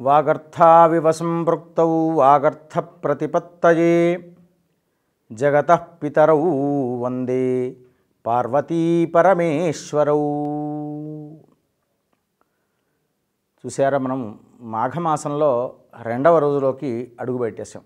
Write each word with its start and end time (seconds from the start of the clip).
వాగర్థావివ 0.00 1.10
సంపృక్త 1.10 1.80
వాగర్థ 2.14 2.74
ప్రతిపత్తయే 3.04 3.94
జగత 5.30 5.70
పితరౌ 6.02 6.38
వందే 6.96 7.44
పార్వతీ 8.24 8.80
పరమేశ్వరౌ 9.14 10.20
చూసారా 13.64 13.98
మనం 13.98 14.20
మాఘమాసంలో 14.70 15.50
రెండవ 16.02 16.38
రోజులోకి 16.38 16.90
అడుగుపెట్టేశాం 17.20 17.82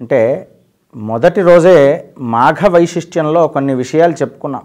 అంటే 0.00 0.20
మొదటి 0.94 1.42
రోజే 1.42 1.78
మాఘ 2.34 2.68
వైశిష్ట్యంలో 2.68 3.48
కొన్ని 3.48 3.74
విషయాలు 3.74 4.12
చెప్పుకున్నాం. 4.12 4.64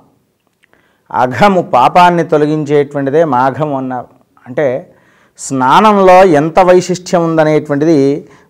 అఘము 1.11 1.61
పాపాన్ని 1.73 2.23
తొలగించేటువంటిదే 2.23 3.23
మాఘం 3.33 3.75
అన్నారు 3.75 4.09
అంటే 4.45 4.65
స్నానంలో 5.39 6.23
ఎంత 6.25 6.59
వైశిష్ట్యం 6.59 7.23
ఉందనేటువంటిది 7.23 7.97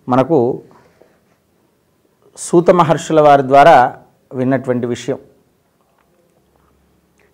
మనకు 0.08 0.38
సూత 2.38 2.70
మహర్షుల 2.70 3.20
వారి 3.20 3.42
ద్వారా 3.42 3.76
విన్నటువంటి 4.34 4.86
విషయం. 4.86 5.18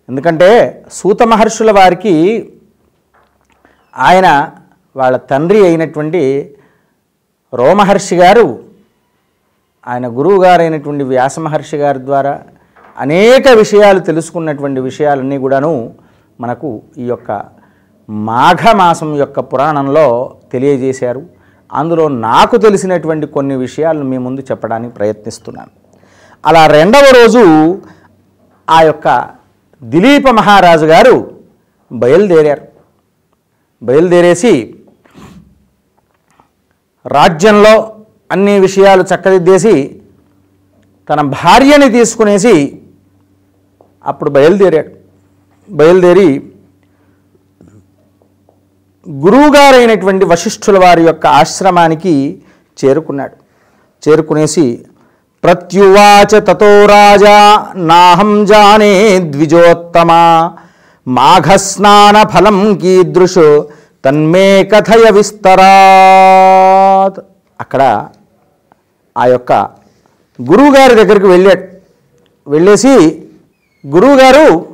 ఎందుకంటే 0.09 0.49
సూత 0.91 1.23
మహర్షుల 1.23 1.71
వారికి 1.71 2.15
ఆయన 3.93 4.27
వాళ్ళ 4.95 5.17
తండ్రి 5.17 5.65
అయినటువంటి 5.65 6.21
రోమహర్షి 7.53 8.15
గారు 8.15 8.45
ఆయన 9.87 10.07
గురువు 10.07 10.43
గారైనటువంటి 10.43 11.03
వ్యాసమహర్షి 11.03 11.77
గారి 11.77 12.05
ద్వారా 12.05 12.43
అనేక 12.97 13.47
విషయాలు 13.47 13.99
తెలుసుకున్నటువంటి 13.99 14.79
విషయాలన్నీ 14.81 15.37
కూడాను 15.37 15.73
మనకు 16.39 16.83
ఈ 16.97 17.07
యొక్క 17.07 17.31
మాఘమాసం 18.09 19.17
యొక్క 19.17 19.39
పురాణంలో 19.39 20.37
తెలియజేశారు. 20.51 21.25
అందులో 21.73 22.07
నాకు 22.07 22.57
తెలిసినటువంటి 22.57 23.27
కొన్ని 23.27 23.55
విషయాలను 23.55 24.03
మీ 24.03 24.17
ముందు 24.17 24.41
చెప్పడానికి 24.41 24.95
ప్రయత్నిస్తున్నాను. 24.95 25.69
అలా 26.45 26.67
రెండవ 26.67 26.99
రోజు 26.99 27.81
ఆ 28.69 28.81
యొక్క 28.81 29.29
దిలీప 29.83 30.27
మహారాజు 30.27 30.85
గారు 30.85 31.37
బయలుదేరారు. 31.91 32.61
బయలుదేరేసి 33.83 34.75
రాజ్యంలో 37.07 37.99
అన్ని 38.31 38.59
విషయాలు 38.59 39.03
చక్కదిద్దేసి 39.03 40.01
తన 41.09 41.21
భార్యని 41.21 41.89
తీసుకునేసి 41.89 42.81
అప్పుడు 44.05 44.29
బయలుదేరాడు. 44.29 44.89
బయలుదేరి 45.69 46.51
గురువుగారైనటువంటి 49.09 50.25
వశిష్ఠుల 50.25 50.79
వారి 50.79 51.03
యొక్క 51.03 51.27
ఆశ్రమానికి 51.27 52.41
చేరుకున్నాడు. 52.85 53.31
చేరుకునేసి 54.09 54.85
ప్రత్యువాచ 55.43 56.39
తతో 56.39 56.85
రాజా 56.85 57.65
నాహం 57.75 58.45
జానే 58.45 59.19
ద్విజోత్తమ 59.19 60.11
మాఘస్నాన 61.07 62.27
ఫలం 62.27 62.77
కీదృశు 62.77 63.69
తన్మే 64.05 64.63
కథయ 64.63 65.11
విస్తరాత్. 65.11 67.19
అక్కడ 67.61 68.07
ఆ 69.17 69.25
యొక్క 69.25 69.69
గురువుగారి 70.41 70.95
దగ్గరికి 70.95 71.27
వెళ్ళాడు. 71.27 71.63
వెళ్ళేసి 72.49 73.23
గురువుగారు 73.87 74.65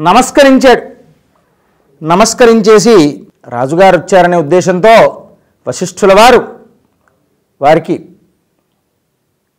నమస్కరించాడు. 0.00 0.85
నమస్కరించేసి 2.02 3.26
రాజుగారు 3.48 3.96
వచ్చారనే 3.96 4.36
ఉద్దేశంతో 4.36 5.26
వశిష్ఠుల 5.68 6.12
వారు 6.12 6.60
వారికి 7.60 8.08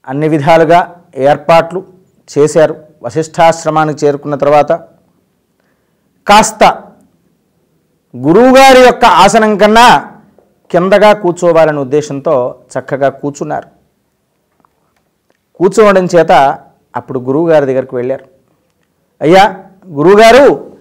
అన్ని 0.08 0.28
విధాలుగా 0.28 1.02
ఏర్పాట్లు 1.16 1.86
చేశారు. 2.38 2.76
వశిష్ఠాశ్రమానికి 3.04 4.06
చేరుకున్న 4.06 4.36
తర్వాత 4.36 4.72
కాస్త 6.28 6.84
గురువుగారి 8.18 8.80
యొక్క 8.82 9.06
ఆసనం 9.06 9.58
కన్నా 9.58 10.12
కిందగా 10.72 11.14
కూర్చోవాలనే 11.14 11.78
ఉద్దేశంతో 11.78 12.60
చక్కగా 12.80 13.10
కూర్చున్నారు. 13.10 13.68
కూర్చోవడం 15.56 16.06
చేత 16.06 16.60
అప్పుడు 16.96 17.20
గురువుగారి 17.20 17.66
దగ్గరికి 17.66 17.96
వెళ్ళారు. 17.96 18.26
అయ్యా 19.22 19.64
గురువుగారు 19.88 20.77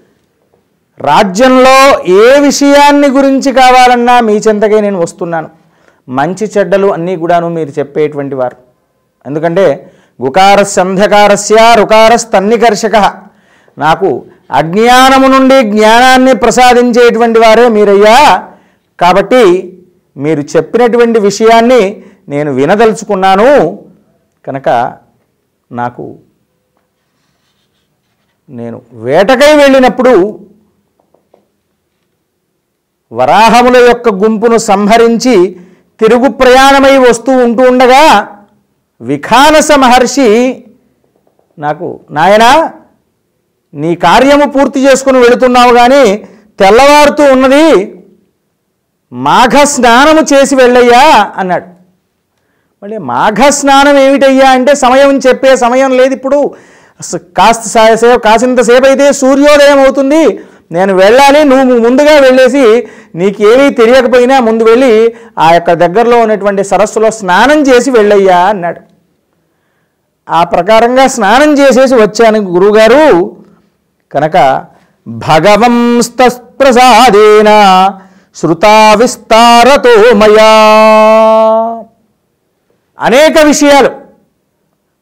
రాజ్యంలో 1.00 2.04
ఏ 2.06 2.40
విషయాన్ని 2.40 3.08
గురించి 3.08 3.52
కావాలన్నా 3.52 4.20
మీ 4.20 4.32
చెంతకే 4.32 4.80
నేను 4.80 5.00
వస్తున్నాను. 5.00 5.50
మంచి 6.08 6.50
చెడ్డలు 6.58 6.86
అన్నీ 6.86 7.16
కూడాను 7.16 7.48
మీరు 7.48 7.70
చెప్పేటువంటి 7.78 8.34
వారు. 8.34 8.56
ఎందుకంటే 9.26 9.92
గుకారస్య 10.22 10.80
అంధకారస్య 10.80 11.74
రుకారస్తన్నికర్షక 11.78 13.14
నాకు 13.78 14.24
అజ్ఞానము 14.50 15.26
నుండి 15.26 15.62
జ్ఞానాన్ని 15.62 16.34
ప్రసాదించేటువంటి 16.34 17.38
వారే 17.38 17.68
మీరయ్యా. 17.68 18.48
కాబట్టి 19.00 19.72
మీరు 20.16 20.40
చెప్పినటువంటి 20.40 21.20
విషయాన్ని 21.20 22.02
నేను 22.28 22.52
వినదలుచుకున్నాను. 22.52 23.78
కనుక 24.46 24.96
నాకు 25.72 26.16
నేను 28.48 28.82
వేటకై 28.92 29.56
వెళ్ళినప్పుడు 29.56 30.45
వరాహముల 33.12 33.76
యొక్క 33.76 34.08
గుంపును 34.08 34.58
సంహరించి 34.58 35.56
తిరుగు 36.00 36.28
ప్రయాణమై 36.28 36.98
వస్తూ 36.98 37.32
ఉంటూ 37.32 37.62
ఉండగా 37.62 38.28
విఖానస 39.00 39.72
మహర్షి 39.72 40.62
నాకు 41.58 42.00
నాయనా 42.10 42.72
నీ 43.74 43.94
కార్యము 43.94 44.50
పూర్తి 44.50 44.80
చేసుకుని 44.80 45.18
వెళుతున్నావు 45.18 45.74
కానీ 45.74 46.28
తెల్లవారుతూ 46.60 47.24
ఉన్నది. 47.24 47.98
మాఘ 49.12 49.64
స్నానము 49.64 50.34
చేసి 50.34 50.56
వెళ్ళయ్యా 50.56 51.32
అన్నాడు. 51.36 51.64
మళ్ళీ 52.82 52.98
మాఘ 52.98 53.48
స్నానం 53.48 53.98
ఏమిటయ్యా 53.98 54.50
అంటే 54.50 54.74
సమయం 54.74 55.18
చెప్పే 55.18 55.56
సమయం 55.56 55.96
లేదు 55.96 56.14
ఇప్పుడు. 56.14 56.54
కాస్త 57.36 57.62
సా- 57.62 57.94
సేపు 57.94 58.18
కాసింతసేపు 58.18 58.86
అయితే 58.86 59.12
సూర్యోదయం 59.12 59.80
అవుతుంది. 59.80 60.40
నేను 60.72 60.94
వెళ్ళాలి 60.94 61.44
నువ్వు 61.44 61.78
ముందుగా 61.78 62.20
వెళ్ళేసి 62.20 62.88
నీకేమీ 63.14 63.70
తెలియకపోయినా 63.70 64.40
ముందు 64.40 64.64
వెళ్ళి 64.64 65.14
ఆ 65.38 65.54
యొక్క 65.54 65.72
దగ్గరలో 65.72 66.20
ఉన్నటువంటి 66.20 66.64
సరస్సులో 66.64 67.10
స్నానం 67.10 67.62
చేసి 67.62 67.90
వెళ్ళయ్యా 67.90 68.38
అన్నాడు. 68.38 68.80
ఆ 70.30 70.44
ప్రకారంగా 70.44 71.06
స్నానం 71.06 71.58
చేసేసి 71.58 71.94
వచ్చాను 71.94 72.38
గురువుగారు 72.38 73.36
కనుక 74.12 74.64
భగవంస్తప్రసాదేన 75.08 77.48
శృతా 78.34 78.94
విస్తారతో 78.94 80.14
మయా. 80.14 80.54
అనేక 83.00 83.46
విషయాలు 83.46 83.90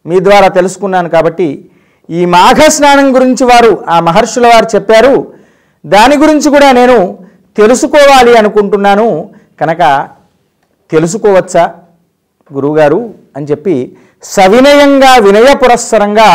మీ 0.06 0.20
ద్వారా 0.20 0.48
తెలుసుకున్నాను 0.48 1.08
కాబట్టి 1.08 1.70
ఈ 2.10 2.24
మాఘ 2.24 2.68
స్నానం 2.68 3.14
గురించి 3.14 3.44
వారు 3.44 3.84
ఆ 3.88 4.00
మహర్షుల 4.00 4.46
వారు 4.46 4.66
చెప్పారు. 4.74 5.33
దాని 5.84 6.16
గురించి 6.22 6.48
కూడా 6.54 6.68
నేను 6.80 6.98
తెలుసుకోవాలి 7.58 8.32
అనుకుంటున్నాను. 8.40 9.08
కనుక 9.60 9.82
తెలుసుకోవచ్చా 10.92 11.64
గురువుగారు 12.50 13.00
అని 13.36 13.48
చెప్పి 13.50 13.76
సవినయంగా 14.34 15.12
వినయ 15.26 15.48
పురస్సరంగా 15.62 16.28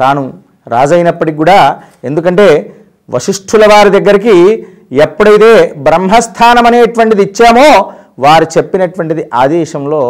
తాను 0.00 0.22
రాజైనప్పటికి 0.74 1.38
కూడా 1.42 1.58
ఎందుకంటే 2.08 2.46
వశిష్ఠుల 3.14 3.64
వారి 3.72 3.90
దగ్గరికి 3.96 4.36
ఎప్పుడైతే 5.04 5.50
బ్రహ్మస్థానం 5.86 6.64
అనేటువంటిది 6.70 7.22
ఇచ్చామో 7.28 7.66
వారు 8.24 8.46
చెప్పినటువంటిది 8.56 9.22
ఆదేశంలో 9.42 10.02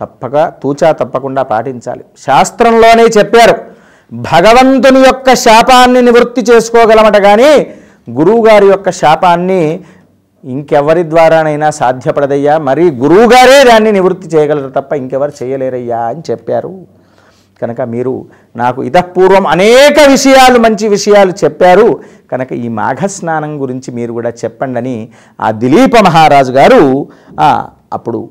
తప్పక 0.00 0.36
తూచా 0.62 0.88
తప్పకుండా 1.00 1.42
పాటించాలి. 1.52 2.02
శాస్త్రంలోనే 2.26 3.04
చెప్పారు. 3.18 3.54
భగవంతుని 4.12 5.00
యొక్క 5.00 5.34
శాపాన్ని 5.34 6.02
నివృత్తి 6.02 6.42
చేసుకోగలమట 6.52 7.16
కానీ 7.16 7.66
గురువుగారి 8.10 8.66
యొక్క 8.66 8.90
శాపాన్ని 8.90 9.80
ఇంకెవరి 10.44 11.02
ద్వారానైనా 11.10 11.70
సాధ్యపడదయ్యా. 11.70 12.58
మరి 12.58 12.90
గురువుగారే 12.90 13.64
దాన్ని 13.64 13.92
నివృత్తి 13.92 14.28
చేయగలరు 14.28 14.68
తప్ప 14.68 14.92
ఇంకెవరు 14.92 15.32
చేయలేరయ్యా 15.42 16.00
అని 16.00 16.22
చెప్పారు. 16.30 16.74
కనుక 17.62 17.80
మీరు 17.80 18.26
నాకు 18.56 18.82
ఇతపూర్వం 18.82 19.46
అనేక 19.46 20.00
విషయాలు 20.08 20.58
మంచి 20.58 20.88
విషయాలు 20.88 21.32
చెప్పారు. 21.44 22.00
కనుక 22.32 22.52
ఈ 22.52 22.68
మాఘ 22.68 23.06
స్నానం 23.06 23.62
గురించి 23.62 23.90
మీరు 23.90 24.12
కూడా 24.12 24.30
చెప్పండి 24.30 24.78
అని 24.78 25.08
ఆ 25.40 25.50
దిలీప 25.50 25.96
మహారాజు 25.98 26.52
గారు 26.52 27.08
అప్పుడు 27.92 28.30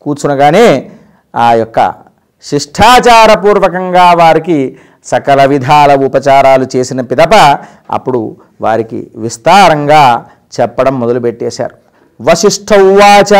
కూర్చునగానే 0.00 0.90
ఆ 1.36 1.52
యొక్క 1.52 1.94
శిష్టాచారపూర్వకంగా 2.42 4.12
వారికి 4.12 4.76
సకల 5.04 5.44
విధాల 5.44 6.04
ఉపచారాలు 6.04 6.66
చేసిన 6.76 7.00
పిదప 7.00 7.58
అప్పుడు 7.90 8.36
వారికి 8.60 9.10
విస్తారంగా 9.16 10.24
చెప్పడం 10.60 11.00
మొదలుపెట్టేశారు. 11.00 11.74
వశిష్ఠౌవాచ 12.20 13.34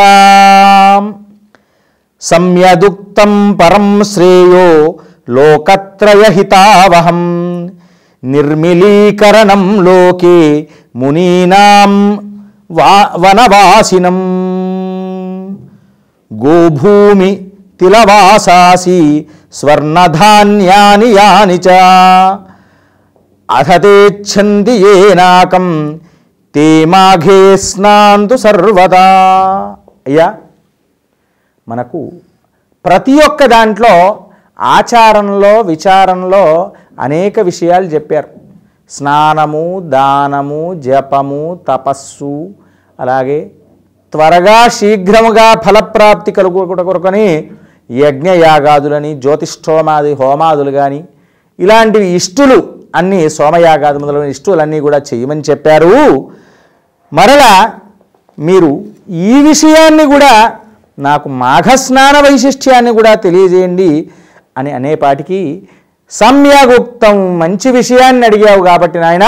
సమ్యదుక్తం 2.21 3.53
పరం 3.53 4.03
శ్రేయో 4.05 4.95
లోకత్రయహితావహం. 5.31 6.41
నిర్మిలీకరణం 8.25 9.85
లోకే 9.85 10.69
మునీనాం 10.97 12.17
వా 12.71 13.11
వనవాసినం. 13.17 14.19
గోభూమి 16.35 17.49
తిలవాసాసి 17.81 19.27
స్వర్ణధాన్యాని 19.53 21.07
యాని 21.07 21.57
చ. 21.57 21.69
అథతేచ్ఛంది 23.51 24.73
ఏనాకం 24.73 26.01
తే 26.55 26.85
మాఘే 26.85 27.57
స్నాంతు 27.57 28.37
సర్వదా. 28.37 29.07
అయ్యా 30.07 30.35
మనకు 31.69 32.11
ప్రతి 32.85 33.15
ఒక్క 33.27 33.45
దాంట్లో 33.45 34.25
ఆచారంలో 34.61 35.61
విచారంలో 35.61 36.73
అనేక 37.01 37.41
విషయాలు 37.41 37.85
చెప్పారు. 37.85 38.29
స్నానము 38.91 39.81
దానము 39.81 40.75
జపము 40.75 41.61
తపస్సు 41.69 42.51
అలాగే 43.01 43.51
త్వరగా 44.13 44.69
శీఘ్రముగా 44.69 45.55
ఫలప్రాప్తి 45.55 46.33
కలుగుట 46.33 46.81
కొరకని 46.81 47.51
యజ్ఞయాగాదులని 47.91 49.21
జ్యోతిష్ఠోమాది 49.21 50.15
హోమాదులు 50.15 50.71
కానీ 50.71 51.05
ఇలాంటివి 51.59 52.07
ఇష్టులు 52.15 52.59
అన్నీ 52.95 53.29
సోమయాగాది 53.29 53.99
మొదలైన 53.99 54.25
ఇష్టులన్నీ 54.25 54.81
కూడా 54.81 54.99
చేయమని 55.15 55.41
చెప్పారు. 55.51 55.93
మరలా 57.13 57.53
మీరు 58.39 58.85
ఈ 59.09 59.43
విషయాన్ని 59.43 60.05
కూడా 60.05 60.33
నాకు 60.99 61.29
మాఘస్నాన 61.29 62.17
వైశిష్ట్యాన్ని 62.21 62.93
కూడా 62.93 63.15
తెలియజేయండి 63.15 64.11
అని 64.59 64.73
అనేపాటికి 64.73 65.41
సమ్యగుప్తం 66.11 67.39
మంచి 67.39 67.71
విషయాన్ని 67.71 68.27
అడిగావు 68.27 68.63
కాబట్టి 68.65 68.99
నాయన 68.99 69.27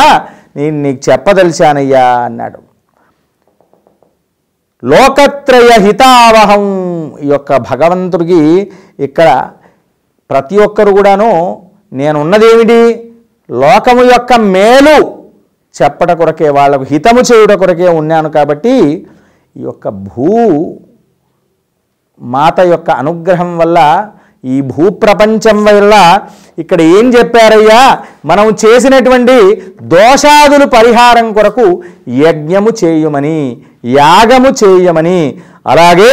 నేను 0.57 0.83
నీకు 0.83 1.11
చెప్పదలిచానయ్యా 1.11 2.05
అన్నాడు. 2.27 2.59
లోకత్రయ 4.83 5.71
హితావహం 5.81 6.65
ఈ 7.25 7.29
యొక్క 7.29 7.57
భగవంతుడికి 7.69 8.41
ఇక్కడ 8.99 9.29
ప్రతి 10.31 10.57
ఒక్కరు 10.59 10.91
కూడాను 10.91 11.31
నేనున్నదేమిటి? 11.93 12.81
లోకము 13.49 14.03
యొక్క 14.05 14.33
మేలు 14.55 14.97
చెప్పట 15.75 16.11
కొరకే 16.13 16.49
వాళ్ళకు 16.51 16.85
హితము 16.85 17.23
చేయుట 17.23 17.53
కొరకే 17.53 17.89
ఉన్నాను 18.01 18.29
కాబట్టి 18.31 18.75
ఈ 19.57 19.63
యొక్క 19.63 19.89
భూ 20.07 20.29
మాత 22.21 22.61
యొక్క 22.67 22.91
అనుగ్రహం 23.01 23.51
వల్ల 23.59 23.79
ఈ 24.45 24.57
భూప్రపంచం 24.71 25.59
వల్ల 25.65 25.95
ఇక్కడ 26.59 26.81
ఏం 26.97 27.07
చెప్పారయ్యా? 27.15 27.81
మనం 28.25 28.47
చేసినటువంటి 28.65 29.37
దోషాదులు 29.93 30.67
పరిహారం 30.67 31.33
కొరకు 31.33 31.67
యజ్ఞము 32.19 32.71
చేయుమని 32.83 33.39
యాగము 33.95 34.51
చేయమని 34.61 35.21
అలాగే 35.67 36.11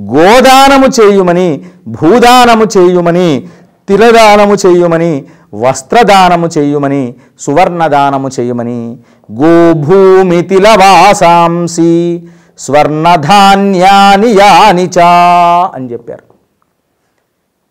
గోదానము 0.00 0.86
చేయుమని 0.86 1.64
భూదానము 1.86 2.64
చేయుమని 2.78 3.48
తిలదానము 3.88 4.54
చేయుమని 4.54 5.24
వస్త్రదానము 5.54 6.48
చేయుమని 6.58 7.14
సువర్ణదానము 7.40 8.28
చేయుమని 8.40 8.96
గోభూమి 9.32 10.42
తిలవాసాంసి 10.42 12.22
స్వర్ణధాన్యాని 12.58 14.30
చా 14.98 15.70
అని 15.74 15.92
చెప్పారు. 15.92 16.22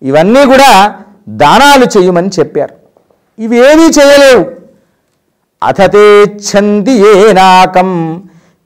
ఇవన్నీ 0.01 0.45
కూడా 0.45 0.95
దానాలు 1.29 1.85
చేయమని 1.85 2.29
చెప్పారు. 2.39 2.75
ఇవేమీ 3.41 3.83
చేయలేవు. 3.83 4.45
అథతేచ్ఛంది 5.63 6.91
ఏనాకం 6.91 8.23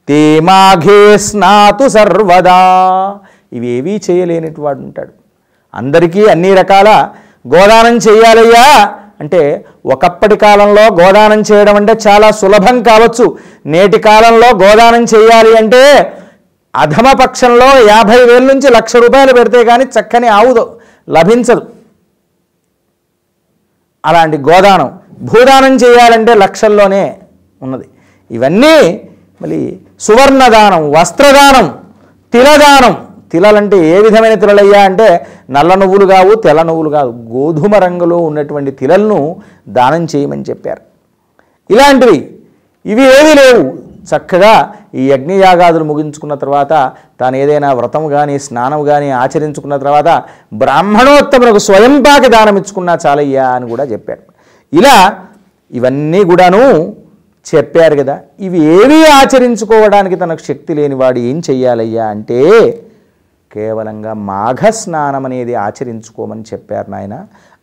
తే 0.07 0.39
మాఘే 0.39 1.18
స్నాతు 1.18 1.88
సర్వదా. 1.88 3.18
ఇవేవీ 3.57 3.95
చేయలేనిటి 4.05 4.61
వాడు 4.61 4.81
ఉంటాడు. 4.88 5.13
అందరికీ 5.73 6.23
అన్ని 6.33 6.51
రకాల 6.55 6.89
గోదానం 7.53 7.95
చేయాలయ్యా 8.07 8.65
అంటే 9.21 9.41
ఒకప్పటి 9.85 10.35
కాలంలో 10.35 10.83
గోదానం 11.00 11.41
చేయడం 11.50 11.75
అంటే 11.75 11.94
చాలా 12.07 12.31
సులభం 12.31 12.77
కావచ్చు. 12.83 13.25
నేటి 13.65 14.00
కాలంలో 14.00 14.50
గోదానం 14.63 15.03
చేయాలి 15.13 15.51
అంటే 15.57 15.81
అధమ 16.75 17.07
పక్షంలో 17.21 17.67
యాభై 17.89 18.19
వేల 18.25 18.44
నుంచి 18.51 18.67
లక్ష 18.77 18.94
రూపాయలు 18.95 19.33
పెడితే 19.33 19.59
కానీ 19.65 19.85
చక్కని 19.95 20.27
ఆవుదు 20.27 20.63
లభించదు. 21.09 21.63
అలాంటి 24.05 24.38
గోదానం 24.50 24.89
భూదానం 25.29 25.73
చేయాలంటే 25.75 26.33
లక్షల్లోనే 26.44 27.03
ఉన్నది. 27.61 27.85
ఇవన్నీ 28.31 28.75
మళ్ళీ 29.41 29.61
సువర్ణదానం 30.00 30.83
వస్త్రదానం 30.91 31.67
తిలదానం 32.33 32.95
తిలాలంటే 33.33 33.77
ఏ 33.89 34.01
విధమైన 34.01 34.33
తిలలయ్యా 34.33 34.81
అంటే 34.81 35.27
నల్ల 35.50 35.74
నువ్వులు 35.75 36.06
కావు 36.06 36.35
తెల్ల 36.35 36.62
నువ్వులు 36.62 36.89
కాదు. 36.89 37.12
గోధుమ 37.33 37.75
రంగులో 37.75 38.18
ఉన్నటువంటి 38.18 38.71
తిలలను 38.71 39.19
దానం 39.69 40.07
చేయమని 40.15 40.45
చెప్పారు. 40.50 40.81
ఇలాంటివి 41.69 42.19
ఇవి 42.85 43.03
ఏవి 43.03 43.33
లేవు. 43.35 43.83
చక్కగా 44.03 44.74
ఈ 44.95 45.12
యజ్ఞయాగాదులు 45.12 45.83
ముగించుకున్న 45.83 46.33
తర్వాత 46.33 46.91
తాను 47.19 47.35
ఏదైనా 47.35 47.74
వ్రతం 47.74 48.07
కానీ 48.07 48.39
స్నానం 48.39 48.83
కానీ 48.83 49.09
ఆచరించుకున్న 49.09 49.77
తర్వాత 49.77 50.24
బ్రాహ్మణోత్తములకు 50.53 51.57
స్వయంపాకి 51.57 52.29
దానం 52.29 52.57
ఇచ్చుకున్నా 52.57 52.97
చాలయ్యా 53.06 53.47
అని 53.50 53.69
కూడా 53.69 53.83
చెప్పారు. 53.83 54.24
ఇలా 54.74 55.15
ఇవన్నీ 55.71 56.24
కూడాను 56.24 56.95
చెప్పారు 57.56 57.95
కదా. 57.95 58.19
ఇవి 58.39 58.59
ఏవి 58.59 59.00
ఆచరించుకోవడానికి 59.07 60.15
తనకు 60.15 60.39
శక్తి 60.47 60.74
లేనివాడు 60.74 61.19
ఏం 61.19 61.41
చెయ్యాలయ్యా 61.50 62.06
అంటే 62.06 62.41
కేవలంగా 63.53 64.13
మాఘ 64.13 64.69
స్నానం 64.69 65.25
అనేది 65.25 65.55
ఆచరించుకోమని 65.55 66.41
చెప్పారు 66.41 66.89
నాయన. 66.89 67.15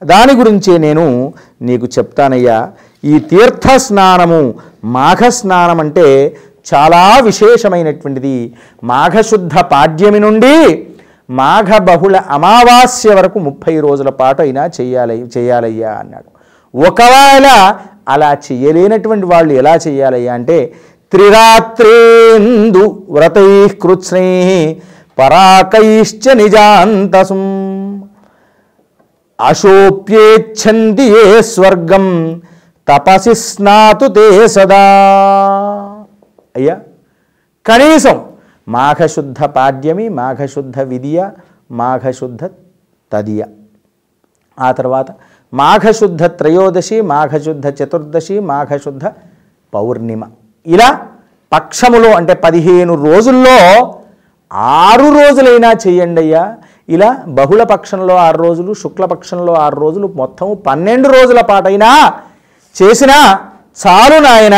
దాని 0.05 0.33
గురించే 0.33 0.79
నేను 0.79 1.33
నీకు 1.63 1.87
చెప్తానయ్యా. 1.87 2.69
ఈ 3.05 3.19
తీర్థ 3.19 3.77
స్నానము 3.77 4.55
మాఘ 4.85 5.29
స్నానం 5.29 5.81
అంటే 5.81 6.37
చాలా 6.75 7.19
విశేషమైనటువంటిది. 7.21 8.53
మాఘశుద్ధ 8.85 9.59
పాడ్యమి 9.59 10.21
నుండి 10.21 10.87
మాఘ 11.31 11.79
బహుళ 11.79 12.17
అమావాస్య 12.17 13.15
వరకు 13.15 13.39
ముప్పై 13.39 13.81
రోజుల 13.81 14.09
పాటు 14.09 14.43
అయినా 14.43 14.71
చేయాలి 14.81 15.31
చేయాలయ్యా 15.39 15.91
అన్నాడు. 15.91 16.31
ఒకవేళ 16.89 17.77
అలా 18.09 18.37
చేయలేనటువంటి 18.53 19.27
వాళ్ళు 19.27 19.53
ఎలా 19.55 19.75
చేయాలయ్యా 19.89 20.35
అంటే 20.35 20.73
త్రిరాత్రేందు 21.11 23.07
వ్రతై 23.11 23.69
కృత్స్నై 23.69 24.77
పరాకైశ్చ 25.21 26.33
నిజాంతసుం. 26.33 27.43
అశోప్యేచ్ఛంది 29.41 31.03
ఏ 31.03 31.41
స్వర్గం 31.41 32.07
తపసి 32.89 33.35
స్నాతు 33.35 34.07
తే 34.07 34.49
సదా. 34.49 34.83
అయ్యా 36.57 36.77
కనీసం 37.67 38.25
మాఘశుద్ధ 38.69 39.45
పాడ్యమి 39.45 40.09
మాఘశుద్ధ 40.09 40.81
విధియ 40.81 41.29
మాఘశుద్ధ 41.71 42.45
తదియ. 43.13 43.45
ఆ 44.61 44.73
తర్వాత 44.73 45.07
మాఘశుద్ధ 45.55 46.25
త్రయోదశి 46.25 47.01
మాఘశుద్ధ 47.01 47.67
చతుర్దశి 47.69 48.41
మాఘశుద్ధ 48.41 49.07
పౌర్ణిమ. 49.75 50.23
ఇలా 50.67 51.07
పక్షములో 51.53 52.11
అంటే 52.11 52.35
పదిహేను 52.35 52.95
రోజుల్లో 52.95 53.59
ఆరు 54.51 55.09
రోజులైనా 55.19 55.71
చేయండి 55.85 56.21
అయ్యా 56.21 56.45
ఇలా 56.89 57.11
బహుళ 57.39 57.63
పక్షంలో 57.63 58.15
ఆరు 58.17 58.39
రోజులు 58.43 58.73
శుక్లపక్షంలో 58.75 59.53
ఆరు 59.65 59.77
రోజులు 59.81 60.07
మొత్తం 60.21 60.49
పన్నెండు 60.67 61.09
రోజుల 61.09 61.41
పాటైనా 61.51 61.91
చేసినా 62.77 63.19
చాలు 63.83 64.19
నాయన. 64.27 64.57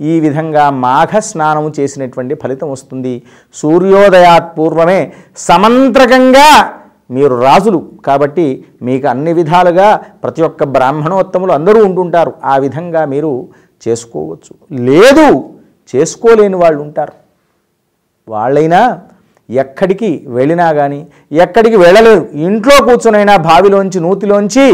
ఈ 0.00 0.14
విధంగా 0.20 0.64
మాఘ 0.70 1.12
స్నానం 1.28 1.72
చేసినటువంటి 1.78 2.34
ఫలితం 2.42 2.68
వస్తుంది. 2.70 3.22
సూర్యోదయాత్ 3.54 4.58
పూర్వమే 4.58 5.12
సమంత్రకంగా 5.36 6.48
మీరు 7.10 7.34
రాజులు. 7.40 7.80
కాబట్టి 8.06 8.46
మీకు 8.82 9.06
అన్ని 9.08 9.32
విధాలుగా 9.32 9.88
ప్రతి 10.22 10.42
ఒక్క 10.42 10.64
బ్రాహ్మణోత్తములు 10.64 11.52
అందరూ 11.52 11.80
ఉంటుంటారు. 11.84 12.32
ఆ 12.44 12.56
విధంగా 12.56 13.04
మీరు 13.04 13.32
చేసుకోవచ్చు. 13.86 14.52
లేదు 14.88 15.26
చేసుకోలేని 15.94 16.56
వాళ్ళు 16.56 16.80
ఉంటారు 16.86 17.14
వాళ్ళైనా 18.28 18.82
ఎక్కడికి 19.62 20.10
వెళ్ళినా 20.36 20.68
కానీ 20.78 21.00
ఎక్కడికి 21.44 21.76
వెళ్ళలేరు. 21.76 22.24
ఇంట్లో 22.46 22.76
కూర్చునైనా 22.86 23.34
బావిలోంచి 23.48 24.00
నూతిలోంచి 24.06 24.66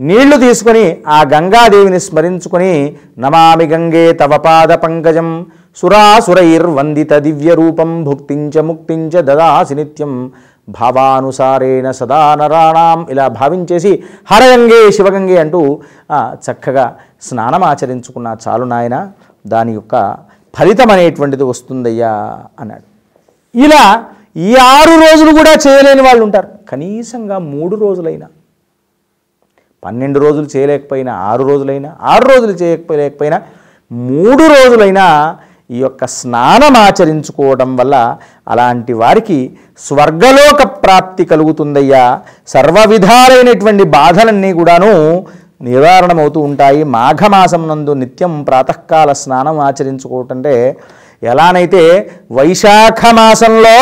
నీళ్ళు 0.00 0.36
తీసుకొని 0.44 0.84
ఆ 1.14 1.18
గంగాదేవిని 1.32 2.00
స్మరించుకొని 2.00 2.72
నమామి 3.24 3.66
గంగే 3.72 4.04
తవ 4.20 4.36
పాద 4.46 4.72
పంకజం 4.84 5.30
సురాసురైర్వందిత 5.80 7.12
దివ్య 7.26 7.50
రూపం 7.60 7.90
భుక్తించ 8.04 8.58
ముక్తించ 8.68 9.14
దదాసి 9.28 9.74
నిత్యం 9.78 10.12
భావానుసారేణ 10.68 11.90
సదా 11.98 12.20
నరాణాం 12.40 13.00
ఇలా 13.12 13.26
భావించేసి 13.38 13.92
హరగంగే 14.30 14.80
శివగంగే 14.96 15.36
అంటూ 15.44 15.60
చక్కగా 16.46 16.86
స్నానం 17.28 17.64
ఆచరించుకున్న 17.70 18.36
చాలు 18.44 18.66
నాయన. 18.72 18.96
దాని 19.54 19.72
యొక్క 19.78 19.94
ఫలితం 20.54 20.90
అనేటువంటిది 20.94 21.44
వస్తుందయ్యా 21.50 22.12
అన్నాడు. 22.60 22.87
ఇలా 23.54 24.04
ఈ 24.36 24.56
ఆరు 24.56 24.90
రోజులు 24.90 25.30
కూడా 25.32 25.54
చేయలేని 25.68 26.02
వాళ్ళు 26.02 26.24
ఉంటారు. 26.24 26.48
కనీసంగా 26.68 27.38
మూడు 27.38 27.76
రోజులైనా. 27.76 28.26
పన్నెండు 29.84 30.18
రోజులు 30.18 30.48
చేయలేకపోయినా 30.56 31.14
ఆరు 31.14 31.42
రోజులైనా 31.42 31.96
ఆరు 32.02 32.28
రోజులు 32.28 32.52
చేయకపోలేకపోయినా 32.52 33.42
మూడు 33.92 34.42
రోజులైనా 34.42 35.36
ఈ 35.70 35.78
యొక్క 35.78 36.06
స్నానం 36.06 36.76
ఆచరించుకోవడం 36.76 37.76
వల్ల 37.76 38.16
అలాంటి 38.48 38.92
వారికి 38.92 39.58
స్వర్గలోక 39.78 40.62
ప్రాప్తి 40.62 41.24
కలుగుతుందయ్యా. 41.24 42.20
సర్వ 42.46 42.84
విధాలైనటువంటి 42.88 43.84
బాధలన్నీ 43.84 44.52
కూడాను 44.52 45.26
నివారణమవుతూ 45.60 46.40
ఉంటాయి. 46.40 46.84
మాఘమాసం 46.84 47.68
నందు 47.68 47.92
నిత్యం 47.92 48.42
ప్రాతకాల 48.42 49.12
స్నానం 49.12 49.60
ఆచరించుకోవటంటే 49.60 50.76
ఎలానైతే 51.22 51.82
వైశాఖ 52.32 53.00
మాసంలో 53.18 53.76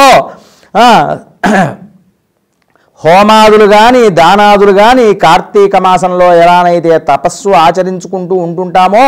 హోమాదులు 3.00 3.66
కానీ 3.72 4.02
దానాదులు 4.18 4.72
కానీ 4.72 5.06
కార్తీక 5.24 5.76
మాసంలో 5.76 6.28
ఎలానైతే 6.34 6.92
తపస్సు 7.10 7.50
ఆచరించుకుంటూ 7.64 8.34
ఉంటుంటామో 8.34 9.04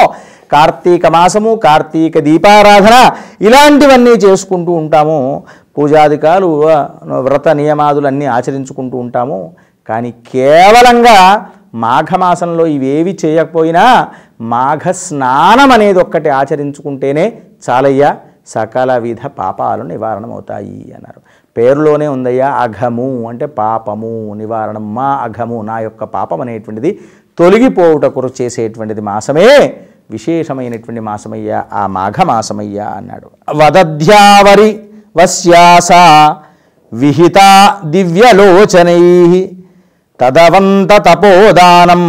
కార్తీక 0.52 1.06
మాసము 1.06 1.54
కార్తీక 1.64 2.18
దీపారాధన 2.18 2.96
ఇలాంటివన్నీ 3.40 4.14
చేసుకుంటూ 4.24 4.72
ఉంటాము. 4.72 5.18
పూజాధికాలు 5.78 6.48
వ్రత 7.26 7.48
నియమాదులు 7.48 8.06
అన్నీ 8.06 8.26
ఆచరించుకుంటూ 8.36 8.98
ఉంటాము. 8.98 9.40
కానీ 9.88 10.10
కేవలంగా 10.32 11.18
మాఘమాసంలో 11.74 12.66
ఇవేవి 12.66 13.18
చేయకపోయినా 13.24 13.84
మాఘ 14.40 14.90
స్నానం 14.92 15.72
అనేది 15.72 15.98
ఒక్కటి 15.98 16.28
ఆచరించుకుంటేనే 16.28 17.24
చాలయ్యా 17.68 18.10
సకల 18.46 18.96
విధ 18.96 19.22
పాపాలు 19.38 19.82
నివారణమవుతాయి 19.82 20.92
అన్నారు. 20.94 21.20
పేరులోనే 21.56 22.06
ఉందయ్యా 22.06 22.48
అఘము 22.56 23.28
అంటే 23.28 23.46
పాపము 23.46 24.34
నివారణం 24.34 24.94
మా 24.94 25.08
అఘము 25.22 25.62
నా 25.62 25.78
యొక్క 25.78 26.04
పాపం 26.04 26.40
అనేటువంటిది 26.40 26.90
తొలగిపోవుటకు 27.38 28.30
చేసేటువంటిది 28.40 29.00
మాసమే 29.00 29.48
విశేషమైనటువంటి 30.10 31.00
మాసమయ్యా 31.00 31.64
ఆ 31.72 31.86
మాఘమాసమయ్యా 31.86 32.86
అన్నాడు. 32.88 33.28
వదధ్యావరి 33.56 34.70
వశ్యాస 35.16 35.90
విహిత 36.92 37.38
దివ్యలోచనై 37.84 39.02
తదవంత 40.20 40.92
తపోదానం 41.06 42.04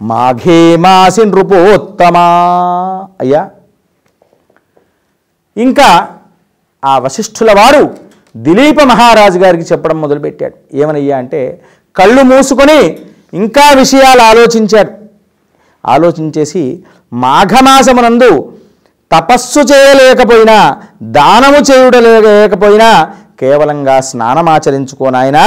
మాఘే 0.00 0.60
మాసి 0.76 1.22
నృపోత్తమా 1.24 2.26
అయ్యా. 3.20 3.42
ఇంకా 5.56 5.88
ఆ 6.82 6.98
వశిష్ఠుల 6.98 7.50
వారు 7.52 7.82
దిలీప 8.38 8.80
మహారాజు 8.82 9.38
గారికి 9.38 9.64
చెప్పడం 9.64 10.00
మొదలుపెట్టాడు 10.00 10.56
ఏమనయ్యా 10.74 11.16
అంటే 11.18 11.40
కళ్ళు 11.96 12.22
మూసుకొని 12.22 12.80
ఇంకా 13.32 13.64
విషయాలు 13.74 14.22
ఆలోచించాడు 14.22 14.92
ఆలోచించేసి 15.84 16.62
మాఘమాసమునందు 17.18 18.30
తపస్సు 19.10 19.60
చేయలేకపోయినా 19.70 20.56
దానము 21.16 21.60
చేయుడలేకపోయినా 21.68 22.88
కేవలంగా 23.38 23.96
స్నానమాచరించుకోనాయనా 24.00 25.44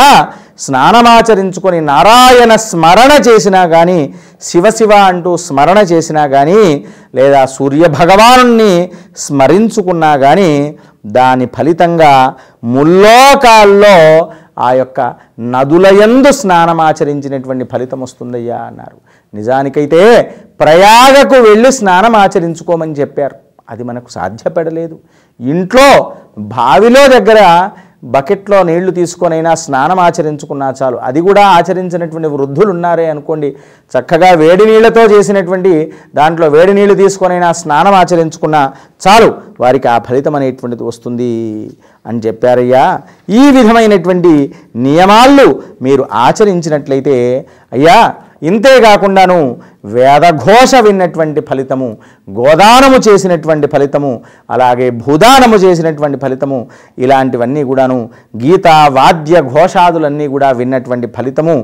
స్నానమాచరించుకొని 0.57 1.79
నారాయణ 1.87 2.51
స్మరణ 2.65 3.11
చేసినా 3.27 3.61
కానీ 3.67 3.99
శివశివ 4.41 4.91
అంటూ 4.91 5.37
స్మరణ 5.37 5.77
చేసినా 5.77 6.27
కానీ 6.27 6.85
లేదా 7.15 7.45
సూర్య 7.45 7.87
భగవానుణ్ణి 7.87 8.91
స్మరించుకున్నా 9.17 10.17
కానీ 10.17 10.77
దాని 11.05 11.45
ఫలితంగా 11.45 12.33
ముల్లోకాల్లో 12.63 14.31
ఆ 14.59 14.71
యొక్క 14.71 15.13
నదులయందు 15.39 16.31
స్నానమాచరించినటువంటి 16.31 17.65
ఫలితం 17.65 18.01
వస్తుందయ్యా 18.01 18.57
అన్నారు. 18.57 18.97
నిజానికైతే 19.35 20.35
ప్రయాగకు 20.59 21.35
వెళ్ళి 21.35 21.71
స్నానం 21.71 22.15
ఆచరించుకోమని 22.15 22.93
చెప్పారు. 22.93 23.35
అది 23.69 23.83
మనకు 23.83 24.09
సాధ్యపడలేదు. 24.09 24.99
ఇంట్లో 25.39 26.13
బావిలో 26.37 27.07
దగ్గర 27.07 27.69
బకెట్లో 28.03 28.63
నీళ్ళు 28.63 28.91
తీసుకొనైనా 28.91 29.55
స్నానం 29.55 29.99
ఆచరించుకున్నా 29.99 30.73
చాలు. 30.83 30.97
అది 30.97 31.21
కూడా 31.21 31.47
ఆచరించినటువంటి 31.47 32.27
వృద్ధులు 32.27 32.69
ఉన్నారే 32.69 33.05
అనుకోండి. 33.05 33.55
చక్కగా 33.93 34.31
వేడి 34.31 34.65
నీళ్ళతో 34.65 35.01
చేసినటువంటి 35.01 35.93
దాంట్లో 36.15 36.47
వేడి 36.47 36.73
నీళ్ళు 36.73 36.95
తీసుకొనైనా 36.95 37.51
స్నానం 37.51 37.93
ఆచరించుకున్నా 37.93 38.73
చాలు. 39.07 39.33
వారికి 39.59 39.87
ఆ 39.87 39.99
ఫలితం 39.99 40.35
అనేటువంటిది 40.35 40.83
వస్తుంది 40.83 41.69
అని 42.05 42.19
చెప్పారయ్యా. 42.19 42.99
ఈ 43.29 43.51
విధమైనటువంటి 43.51 44.55
నియమాలు 44.75 45.61
మీరు 45.81 46.05
ఆచరించినట్లయితే 46.13 47.45
అయ్యా 47.73 48.13
ఇంతే 48.41 48.81
కాకుండాను 48.81 49.37
వేదఘోష 49.85 50.75
విన్నటువంటి 50.85 51.41
ఫలితము 51.41 51.97
గోదానము 52.39 52.97
చేసినటువంటి 53.07 53.67
ఫలితము 53.67 54.21
అలాగే 54.49 54.89
భూదానము 54.89 55.55
చేసినటువంటి 55.55 56.17
ఫలితము 56.17 56.67
ఇలాంటివన్నీ 56.97 57.63
కూడాను 57.63 58.09
గీత 58.43 58.67
వాద్య 58.97 59.41
ఘోషాదులన్నీ 59.41 60.27
కూడా 60.27 60.51
విన్నటువంటి 60.51 61.07
ఫలితము. 61.07 61.57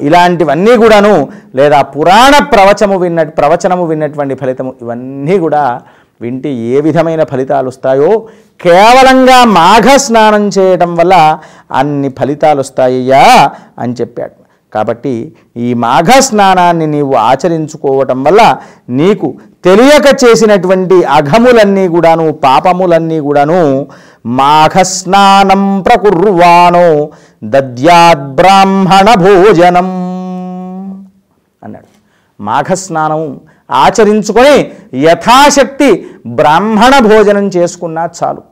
ఇలాంటివన్నీ 0.00 0.76
కూడాను 0.76 1.14
లేదా 1.54 1.82
పురాణ 1.96 2.34
ప్రవచము 2.52 2.96
విన్న 2.96 3.22
ప్రవచనము 3.22 3.86
విన్నటువంటి 3.86 4.34
ఫలితము 4.34 4.74
ఇవన్నీ 4.82 5.38
కూడా 5.38 5.64
వింటే 6.20 6.50
ఏ 6.54 6.80
విధమైన 6.80 7.22
ఫలితాలు 7.24 7.68
వస్తాయో 7.68 8.10
కేవలంగా 8.60 9.44
మాఘ 9.44 9.96
స్నానం 9.96 10.44
చేయటం 10.48 10.96
వల్ల 10.96 11.14
అన్ని 11.70 12.08
ఫలితాలు 12.08 12.60
వస్తాయ్యా 12.60 13.24
అని 13.78 13.94
చెప్పాడు. 14.00 14.41
కాబట్టి 14.74 15.14
ఈ 15.56 15.74
మాఘ 15.74 16.10
స్నానాన్ని 16.18 16.86
నీవు 16.86 17.14
ఆచరించుకోవటం 17.14 18.24
వల్ల 18.24 18.42
నీకు 18.90 19.28
తెలియక 19.64 20.06
చేసినటువంటి 20.24 20.96
అఘములన్నీ 21.04 21.88
కూడాను 21.88 22.32
పాపములన్నీ 22.44 23.20
కూడాను 23.20 23.60
మాఘ 24.26 24.82
స్నానం 24.82 25.82
ప్రకుర్వాణో 25.82 26.86
దద్యాద్బ్రాహ్మణ 27.44 29.08
భోజనం 29.24 29.90
అన్నాడు. 31.62 31.88
మాఘస్నానం 32.40 33.22
ఆచరించుకొని 33.70 34.56
యథాశక్తి 34.94 35.90
బ్రాహ్మణ 36.26 36.94
భోజనం 37.08 37.46
చేసుకున్నా 37.48 38.04
చాలు. 38.18 38.42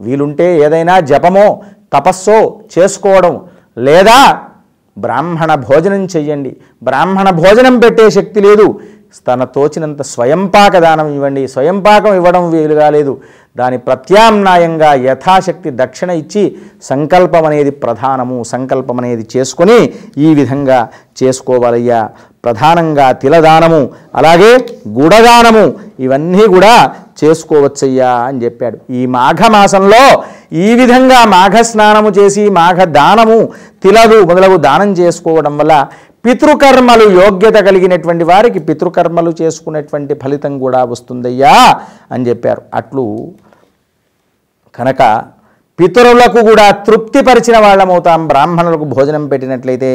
వీలుంటే 0.00 0.46
ఏదైనా 0.64 1.00
జపమో 1.00 1.46
తపస్సో 1.92 2.38
చేసుకోవడం 2.78 3.34
లేదా 3.78 4.18
బ్రాహ్మణ 4.98 5.54
భోజనం 5.54 6.04
చెయ్యండి. 6.04 6.56
బ్రాహ్మణ 6.82 7.30
భోజనం 7.30 7.78
పెట్టే 7.78 8.10
శక్తి 8.10 8.40
లేదు. 8.40 8.80
తన 9.28 9.44
తోచినంత 9.44 10.02
స్వయంపాక 10.02 10.78
దానం 10.78 11.14
ఇవ్వండి. 11.14 11.48
స్వయంపాకం 11.48 12.14
ఇవ్వడం 12.14 12.50
వీలుగా 12.50 12.90
లేదు 12.90 13.20
దాని 13.56 13.78
ప్రత్యామ్నాయంగా 13.78 14.94
యథాశక్తి 14.94 15.70
దక్షిణ 15.70 16.10
ఇచ్చి 16.10 16.56
సంకల్పం 16.82 17.44
అనేది 17.44 17.70
ప్రధానము. 17.70 18.44
సంకల్పం 18.44 18.98
అనేది 18.98 19.26
చేసుకొని 19.36 19.92
ఈ 20.18 20.34
విధంగా 20.34 20.88
చేసుకోవాలయ్యా. 21.22 22.10
ప్రధానంగా 22.44 23.12
తిలదానము 23.12 23.90
అలాగే 24.14 24.52
గుడదానము 24.88 25.74
ఇవన్నీ 26.00 26.46
కూడా 26.46 26.94
చేసుకోవచ్చయ్యా 27.24 28.12
అని 28.12 28.44
చెప్పాడు. 28.44 28.78
ఈ 28.92 29.06
మాఘమాసంలో 29.06 30.22
ఈ 30.52 30.68
విధంగా 30.74 31.18
మాఘ 31.24 31.56
స్నానము 31.62 32.10
చేసి 32.10 32.44
మాఘ 32.50 32.76
దానము 32.76 33.38
తిలదు 33.82 34.24
మొదలగు 34.24 34.56
దానం 34.56 34.92
చేసుకోవడం 34.92 35.58
వల్ల 35.58 35.74
పితృకర్మలు 36.24 37.04
యోగ్యత 37.20 37.56
కలిగినటువంటి 37.66 38.24
వారికి 38.24 38.58
పితృకర్మలు 38.58 39.30
చేసుకునేటువంటి 39.42 40.14
ఫలితం 40.14 40.58
కూడా 40.58 40.84
వస్తుందయ్యా 40.84 41.54
అని 42.12 42.26
చెప్పారు. 42.28 42.62
అట్లు 42.74 43.04
కనుక 44.74 45.02
పితరులకు 45.78 46.40
కూడా 46.46 46.70
తృప్తిపరిచిన 46.86 47.58
వాళ్ళమవుతాం 47.58 48.28
బ్రాహ్మణులకు 48.28 48.84
భోజనం 48.84 49.26
పెట్టినట్లయితే 49.26 49.92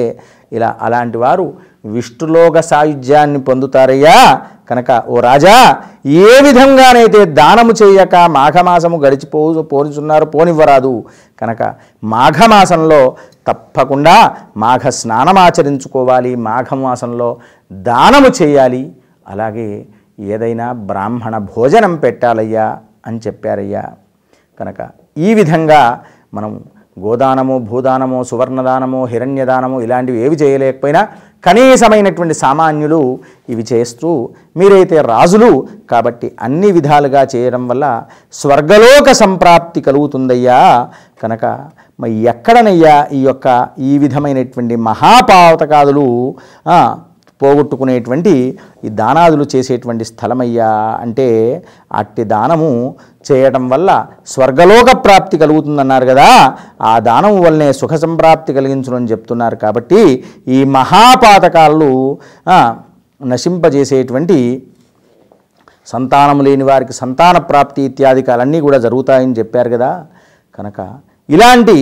ఇలా 0.52 0.76
అలాంటి 0.82 1.18
వారు 1.18 1.54
విష్ణులోక 1.86 2.60
సాయుధ్యాన్ని 2.60 3.40
పొందుతారయ్యా. 3.40 4.42
కనుక 4.70 5.04
ఓ 5.08 5.20
రాజా 5.20 5.78
ఏ 6.06 6.42
విధంగానైతే 6.42 7.26
దానము 7.26 7.74
చేయక 7.84 8.16
మాఘమాసము 8.16 8.98
గడిచిపో 8.98 9.62
పోనిచున్నారు 9.62 10.26
పోనివ్వరాదు. 10.26 11.06
కనుక 11.42 11.76
మాఘమాసంలో 12.04 13.16
తప్పకుండా 13.48 14.36
మాఘ 14.58 14.80
స్నానం 14.80 15.38
ఆచరించుకోవాలి. 15.38 16.36
మాఘమాసంలో 16.36 17.38
దానము 17.72 18.44
చేయాలి. 18.44 18.92
అలాగే 19.28 19.86
ఏదైనా 20.20 20.72
బ్రాహ్మణ 20.72 21.38
భోజనం 21.38 21.96
పెట్టాలయ్యా 21.96 22.78
అని 23.08 23.20
చెప్పారయ్యా. 23.28 23.84
కనుక 24.60 24.90
ఈ 25.18 25.34
విధంగా 25.34 26.02
మనం 26.34 26.64
గోదానము 27.00 27.60
భూదానము 27.60 28.24
సువర్ణదానము 28.24 29.06
హిరణ్యదానము 29.06 29.82
ఇలాంటివి 29.82 30.20
ఏవి 30.22 30.36
చేయలేకపోయినా 30.36 31.08
కనీసమైనటువంటి 31.46 32.34
సామాన్యులు 32.34 33.20
ఇవి 33.50 33.66
చేస్తూ 33.74 34.30
మీరైతే 34.58 35.02
రాజులు 35.02 35.68
కాబట్టి 35.92 36.32
అన్ని 36.42 36.72
విధాలుగా 36.72 37.28
చేయడం 37.36 37.68
వల్ల 37.68 38.04
స్వర్గలోక 38.34 39.12
సంప్రాప్తి 39.12 39.82
కలుగుతుందయ్యా. 39.82 40.90
కనుక 41.24 41.46
మరి 42.00 42.14
ఎక్కడనయ్యా 42.24 43.08
ఈ 43.12 43.24
యొక్క 43.24 43.68
ఈ 43.80 43.98
విధమైనటువంటి 43.98 44.76
మహాపావతకాదులు? 44.76 46.36
పోగొట్టుకునేటువంటి 47.46 48.34
ఈ 48.86 48.90
దానాదులు 49.02 49.46
చేసేటువంటి 49.54 50.04
స్థలమయ్యా 50.12 50.70
అంటే 51.04 51.28
అట్టి 52.00 52.24
దానము 52.34 52.70
చేయటం 53.28 53.64
వల్ల 53.70 53.90
స్వర్గలోక 54.28 54.90
ప్రాప్తి 55.06 55.36
కలుగుతుందన్నారు 55.44 56.06
కదా. 56.12 56.28
ఆ 56.90 56.94
దానం 57.10 57.36
వల్లనే 57.46 57.70
సుఖ 57.80 57.94
సంప్రాప్తి 58.04 58.52
కలిగించునని 58.58 59.12
చెప్తున్నారు 59.12 59.58
కాబట్టి 59.64 60.02
ఈ 60.58 60.60
మహాపాతకాలు 60.78 61.92
నశింపజేసేటువంటి 63.22 64.40
సంతానం 65.88 66.40
లేని 66.46 66.66
వారికి 66.70 66.94
సంతాన 66.94 67.38
ప్రాప్తి 67.50 67.82
ఇత్యాదికాలన్నీ 67.90 68.60
కూడా 68.68 68.78
జరుగుతాయని 68.86 69.38
చెప్పారు 69.40 69.70
కదా. 69.76 69.92
కనుక 70.58 70.80
ఇలాంటి 71.30 71.78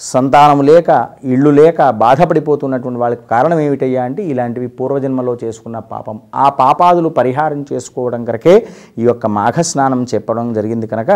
సంతానం 0.00 0.60
లేక 0.60 0.88
ఇళ్ళు 1.24 1.50
లేక 1.50 1.90
బాధపడిపోతున్నటువంటి 1.90 2.98
వాళ్ళకి 2.98 3.22
కారణం 3.30 3.60
ఏమిటయ్యా 3.60 4.02
అంటే 4.04 4.22
ఇలాంటివి 4.22 4.68
పూర్వజన్మలో 4.68 5.36
చేసుకున్న 5.44 5.78
పాపం. 5.92 6.16
ఆ 6.34 6.48
పాపాదులు 6.48 7.08
పరిహారం 7.08 7.64
చేసుకోవడం 7.72 8.24
కనుకే 8.24 8.54
ఈ 8.98 9.04
యొక్క 9.04 9.26
మాఘస్నానం 9.26 10.06
చెప్పడం 10.14 10.54
జరిగింది 10.54 10.86
కనుక 10.86 11.12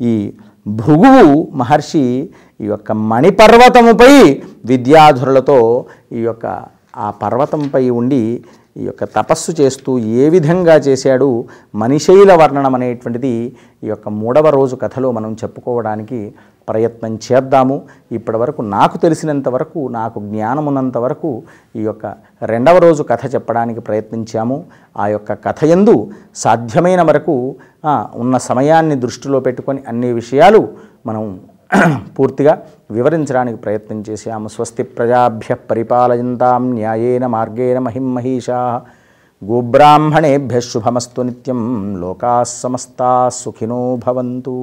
ఈ 0.00 0.14
భృగువు 0.66 1.48
మహర్షి 1.54 2.04
ఈ 2.60 2.66
యొక్క 2.66 2.92
మణిపర్వతముపై 2.92 4.12
విద్యాధురులతో 4.64 5.58
ఈ 6.12 6.20
యొక్క 6.20 6.46
ఆ 6.96 7.08
పర్వతంపై 7.22 7.90
ఉండి 7.90 8.22
ఈ 8.78 8.84
యొక్క 8.88 9.04
తపస్సు 9.16 9.52
చేస్తూ 9.60 9.92
ఏ 10.22 10.26
విధంగా 10.34 10.76
చేశాడు 10.86 11.28
మనిషైల 11.82 12.32
వర్ణనం 12.42 12.74
అనేటువంటిది 12.78 13.32
ఈ 13.84 13.88
యొక్క 13.92 14.08
మూడవ 14.20 14.50
రోజు 14.58 14.76
కథలో 14.82 15.08
మనం 15.18 15.32
చెప్పుకోవడానికి 15.42 16.20
ప్రయత్నం 16.68 17.12
చేద్దాము. 17.26 17.76
ఇప్పటివరకు 18.12 18.62
నాకు 18.76 18.96
తెలిసినంత 18.98 19.48
వరకు 19.48 19.80
నాకు 19.88 20.18
జ్ఞానమున్నంత 20.20 20.96
వరకు 20.98 21.30
ఈ 21.76 21.82
యొక్క 21.88 22.06
రెండవ 22.42 22.78
రోజు 22.78 23.02
కథ 23.02 23.34
చెప్పడానికి 23.34 23.80
ప్రయత్నించాము. 23.80 24.56
ఆ 24.98 25.06
యొక్క 25.14 25.32
కథ 25.46 25.64
ఎందు 25.76 25.94
సాధ్యమైన 26.44 27.02
వరకు 27.02 27.36
ఉన్న 28.24 28.36
సమయాన్ని 28.50 28.96
దృష్టిలో 29.04 29.40
పెట్టుకొని 29.40 29.82
అన్ని 29.88 30.10
విషయాలు 30.12 30.60
మనం 31.06 31.24
పూర్తిగా 32.18 32.62
వివరించడానికి 32.90 33.56
ప్రయత్నం 33.56 34.04
చేశాము 34.10 34.48
స్వస్తి 34.48 34.82
ప్రజాభ్య 34.82 35.54
పరిపాలయంతాం 35.54 36.74
న్యాయేన 36.74 37.26
మార్గేణ 37.26 37.78
మహిమహీషా 37.78 38.82
గోబ్రాహ్మణేభ్య 39.44 40.60
శుభమస్తు 40.60 41.22
నిత్యం. 41.22 41.60
లోకా 42.00 42.44
సమస్తా 42.44 43.28
సుఖినో 43.28 43.98
భవంతు. 44.06 44.56